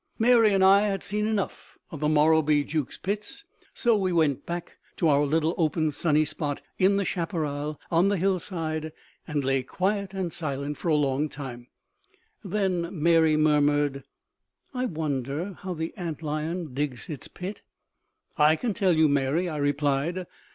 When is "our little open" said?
5.07-5.91